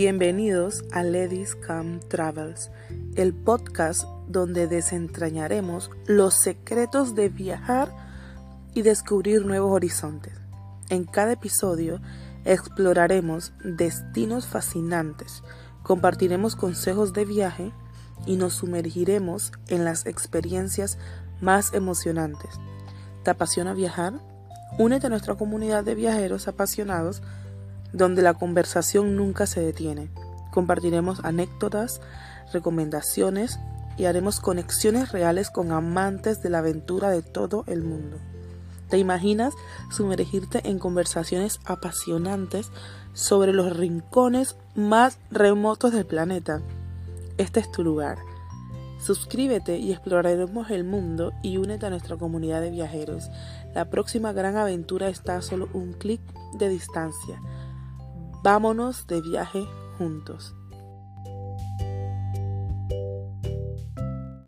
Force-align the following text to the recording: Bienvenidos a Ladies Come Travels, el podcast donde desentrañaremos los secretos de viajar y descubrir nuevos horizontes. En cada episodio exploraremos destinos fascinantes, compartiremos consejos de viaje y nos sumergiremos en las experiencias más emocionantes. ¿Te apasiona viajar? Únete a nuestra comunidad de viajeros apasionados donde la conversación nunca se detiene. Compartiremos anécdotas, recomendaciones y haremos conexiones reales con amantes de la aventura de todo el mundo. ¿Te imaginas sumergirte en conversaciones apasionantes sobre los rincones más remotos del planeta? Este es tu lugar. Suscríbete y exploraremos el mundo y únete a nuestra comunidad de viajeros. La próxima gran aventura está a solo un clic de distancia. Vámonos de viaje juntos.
Bienvenidos 0.00 0.84
a 0.92 1.02
Ladies 1.02 1.56
Come 1.56 1.98
Travels, 2.08 2.70
el 3.16 3.34
podcast 3.34 4.04
donde 4.28 4.68
desentrañaremos 4.68 5.90
los 6.06 6.34
secretos 6.34 7.16
de 7.16 7.28
viajar 7.28 7.92
y 8.74 8.82
descubrir 8.82 9.44
nuevos 9.44 9.72
horizontes. 9.72 10.34
En 10.88 11.02
cada 11.04 11.32
episodio 11.32 12.00
exploraremos 12.44 13.52
destinos 13.64 14.46
fascinantes, 14.46 15.42
compartiremos 15.82 16.54
consejos 16.54 17.12
de 17.12 17.24
viaje 17.24 17.72
y 18.24 18.36
nos 18.36 18.52
sumergiremos 18.52 19.50
en 19.66 19.84
las 19.84 20.06
experiencias 20.06 20.96
más 21.40 21.74
emocionantes. 21.74 22.50
¿Te 23.24 23.32
apasiona 23.32 23.74
viajar? 23.74 24.12
Únete 24.78 25.08
a 25.08 25.10
nuestra 25.10 25.34
comunidad 25.34 25.82
de 25.82 25.96
viajeros 25.96 26.46
apasionados 26.46 27.20
donde 27.92 28.22
la 28.22 28.34
conversación 28.34 29.16
nunca 29.16 29.46
se 29.46 29.60
detiene. 29.60 30.10
Compartiremos 30.50 31.20
anécdotas, 31.24 32.00
recomendaciones 32.52 33.58
y 33.96 34.04
haremos 34.04 34.40
conexiones 34.40 35.12
reales 35.12 35.50
con 35.50 35.72
amantes 35.72 36.42
de 36.42 36.50
la 36.50 36.58
aventura 36.58 37.10
de 37.10 37.22
todo 37.22 37.64
el 37.66 37.82
mundo. 37.82 38.18
¿Te 38.88 38.96
imaginas 38.96 39.52
sumergirte 39.90 40.68
en 40.68 40.78
conversaciones 40.78 41.60
apasionantes 41.66 42.70
sobre 43.12 43.52
los 43.52 43.76
rincones 43.76 44.56
más 44.74 45.18
remotos 45.30 45.92
del 45.92 46.06
planeta? 46.06 46.62
Este 47.36 47.60
es 47.60 47.70
tu 47.70 47.84
lugar. 47.84 48.18
Suscríbete 48.98 49.78
y 49.78 49.92
exploraremos 49.92 50.70
el 50.70 50.84
mundo 50.84 51.32
y 51.42 51.58
únete 51.58 51.86
a 51.86 51.90
nuestra 51.90 52.16
comunidad 52.16 52.60
de 52.60 52.70
viajeros. 52.70 53.30
La 53.74 53.90
próxima 53.90 54.32
gran 54.32 54.56
aventura 54.56 55.08
está 55.08 55.36
a 55.36 55.42
solo 55.42 55.68
un 55.72 55.92
clic 55.92 56.20
de 56.58 56.68
distancia. 56.68 57.40
Vámonos 58.42 59.04
de 59.06 59.20
viaje 59.20 59.68
juntos. 59.98 60.54